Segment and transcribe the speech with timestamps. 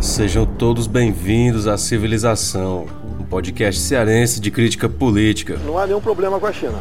[0.00, 2.86] sejam todos bem-vindos à Civilização,
[3.20, 5.58] um podcast cearense de crítica política.
[5.64, 6.78] Não há nenhum problema com a China.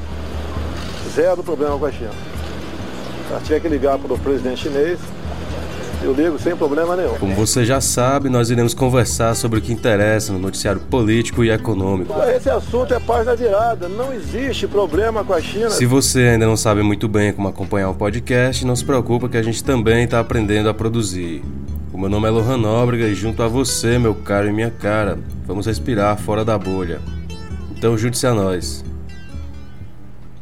[1.14, 2.12] Zero problema com a China.
[3.40, 4.98] Se tiver que ligar para o presidente chinês,
[6.02, 7.16] eu ligo sem problema nenhum.
[7.16, 11.52] Como você já sabe, nós iremos conversar sobre o que interessa no noticiário político e
[11.52, 12.14] econômico.
[12.34, 13.90] Esse assunto é página virada.
[13.90, 15.70] Não existe problema com a China.
[15.72, 19.38] Se você ainda não sabe muito bem como acompanhar o podcast, não se preocupe que
[19.38, 21.44] a gente também está aprendendo a produzir.
[22.00, 25.66] Meu nome é Lohan Nóbrega e junto a você, meu caro e minha cara, vamos
[25.66, 27.02] respirar fora da bolha.
[27.72, 28.86] Então junte-se a nós.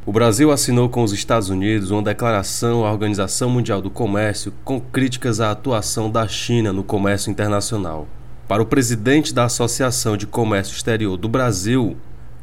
[0.05, 4.80] O Brasil assinou com os Estados Unidos uma declaração à Organização Mundial do Comércio com
[4.80, 8.08] críticas à atuação da China no comércio internacional.
[8.47, 11.97] Para o presidente da Associação de Comércio Exterior do Brasil,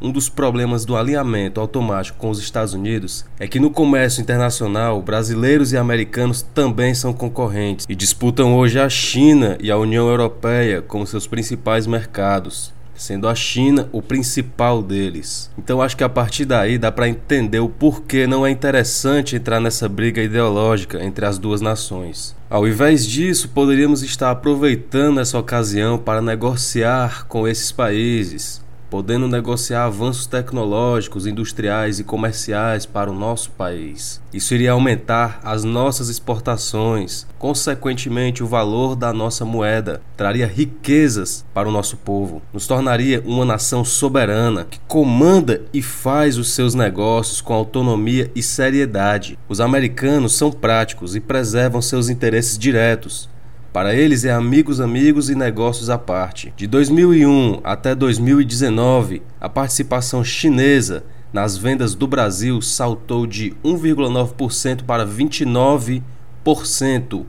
[0.05, 5.01] um dos problemas do alinhamento automático com os Estados Unidos é que no comércio internacional,
[5.01, 10.83] brasileiros e americanos também são concorrentes e disputam hoje a China e a União Europeia
[10.83, 15.51] como seus principais mercados sendo a China o principal deles.
[15.59, 19.61] Então acho que a partir daí dá para entender o porquê não é interessante entrar
[19.61, 22.37] nessa briga ideológica entre as duas nações.
[22.49, 28.64] Ao invés disso, poderíamos estar aproveitando essa ocasião para negociar com esses países,
[28.95, 34.23] podendo negociar avanços tecnológicos, industriais e comerciais para o nosso país.
[34.33, 41.69] Isso iria aumentar as nossas exportações, consequentemente, o valor da nossa moeda, traria riquezas para
[41.69, 47.41] o nosso povo, nos tornaria uma nação soberana que comanda e faz os seus negócios
[47.41, 49.37] com autonomia e seriedade.
[49.49, 53.29] Os americanos são práticos e preservam seus interesses diretos
[53.75, 56.55] para eles é amigos, amigos e negócios à parte.
[56.57, 65.05] De 2001 até 2019, a participação chinesa nas vendas do Brasil saltou de 1,9% para
[65.05, 67.25] 29%.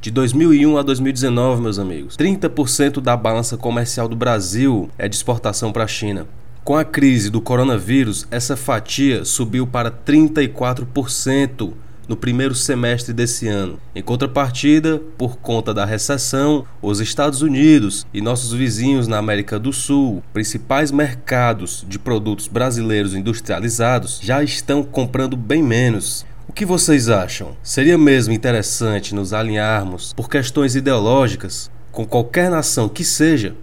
[0.00, 5.72] De 2001 a 2019, meus amigos, 30% da balança comercial do Brasil é de exportação
[5.72, 6.28] para a China.
[6.62, 11.72] Com a crise do coronavírus, essa fatia subiu para 34%
[12.08, 13.78] no primeiro semestre desse ano.
[13.94, 19.72] Em contrapartida, por conta da recessão, os Estados Unidos e nossos vizinhos na América do
[19.72, 26.26] Sul, principais mercados de produtos brasileiros industrializados, já estão comprando bem menos.
[26.48, 27.56] O que vocês acham?
[27.62, 33.54] Seria mesmo interessante nos alinharmos por questões ideológicas com qualquer nação que seja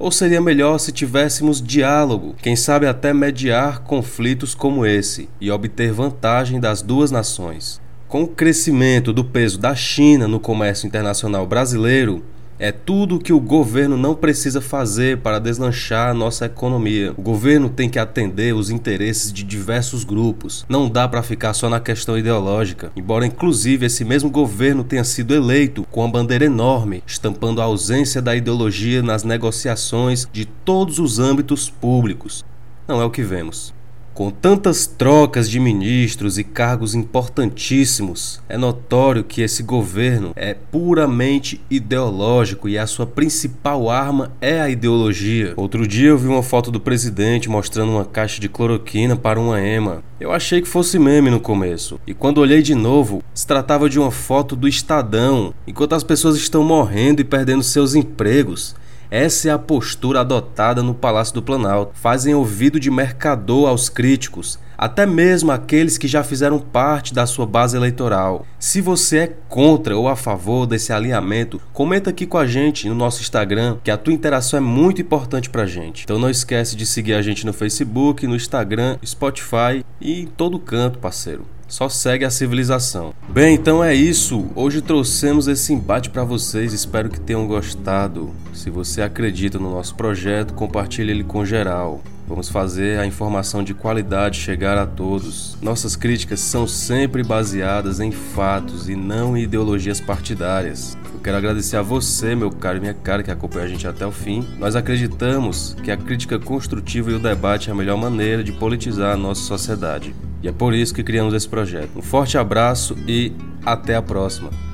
[0.00, 5.92] ou seria melhor se tivéssemos diálogo, quem sabe até mediar conflitos como esse e obter
[5.92, 7.78] vantagem das duas nações?
[8.08, 12.24] Com o crescimento do peso da China no comércio internacional brasileiro,
[12.60, 17.14] é tudo o que o governo não precisa fazer para deslanchar a nossa economia.
[17.16, 20.66] O governo tem que atender os interesses de diversos grupos.
[20.68, 22.92] Não dá para ficar só na questão ideológica.
[22.94, 28.20] Embora, inclusive, esse mesmo governo tenha sido eleito com uma bandeira enorme, estampando a ausência
[28.20, 32.44] da ideologia nas negociações de todos os âmbitos públicos.
[32.86, 33.72] Não é o que vemos.
[34.12, 41.60] Com tantas trocas de ministros e cargos importantíssimos, é notório que esse governo é puramente
[41.70, 45.54] ideológico e a sua principal arma é a ideologia.
[45.56, 49.60] Outro dia eu vi uma foto do presidente mostrando uma caixa de cloroquina para uma
[49.60, 50.02] ema.
[50.18, 53.98] Eu achei que fosse meme no começo, e quando olhei de novo, se tratava de
[53.98, 58.74] uma foto do Estadão, enquanto as pessoas estão morrendo e perdendo seus empregos.
[59.10, 61.92] Essa é a postura adotada no Palácio do Planalto.
[61.94, 67.44] Fazem ouvido de mercador aos críticos, até mesmo aqueles que já fizeram parte da sua
[67.44, 68.46] base eleitoral.
[68.56, 72.94] Se você é contra ou a favor desse alinhamento, comenta aqui com a gente no
[72.94, 76.04] nosso Instagram, que a tua interação é muito importante pra gente.
[76.04, 80.60] Então não esquece de seguir a gente no Facebook, no Instagram, Spotify e em todo
[80.60, 81.44] canto, parceiro.
[81.70, 83.14] Só segue a civilização.
[83.28, 84.50] Bem, então é isso.
[84.56, 86.72] Hoje trouxemos esse embate para vocês.
[86.72, 88.34] Espero que tenham gostado.
[88.52, 92.02] Se você acredita no nosso projeto, compartilhe ele com geral.
[92.30, 95.58] Vamos fazer a informação de qualidade chegar a todos.
[95.60, 100.96] Nossas críticas são sempre baseadas em fatos e não em ideologias partidárias.
[101.12, 104.06] Eu quero agradecer a você, meu caro e minha cara, que acompanha a gente até
[104.06, 104.46] o fim.
[104.60, 109.12] Nós acreditamos que a crítica construtiva e o debate é a melhor maneira de politizar
[109.12, 110.14] a nossa sociedade.
[110.40, 111.90] E é por isso que criamos esse projeto.
[111.96, 113.32] Um forte abraço e
[113.66, 114.69] até a próxima.